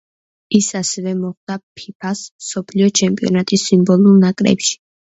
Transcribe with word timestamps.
ის 0.59 0.69
ასევე 0.79 1.13
მოხვდა 1.19 1.59
ფიფა-ს 1.81 2.25
მსოფლიო 2.43 2.91
ჩემპიონატის 3.03 3.71
სიმბოლურ 3.71 4.23
ნაკრებში. 4.27 4.79